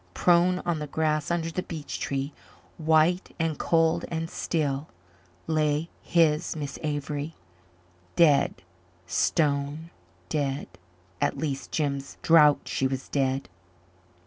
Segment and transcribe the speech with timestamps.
[0.15, 2.33] Prone on the grass under the beech tree,
[2.79, 4.87] white and cold and still,
[5.45, 7.35] lay his Miss Avery
[8.15, 8.63] dead,
[9.05, 9.91] stone
[10.27, 10.67] dead!
[11.21, 13.47] At least Jims drought she was dead.